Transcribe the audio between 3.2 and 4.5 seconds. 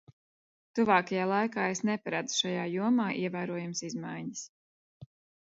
ievērojamas izmaiņas.